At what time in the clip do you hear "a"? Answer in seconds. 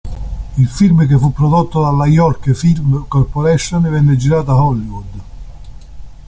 4.49-4.65